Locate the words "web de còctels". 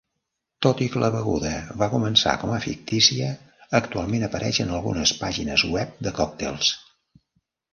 5.77-6.73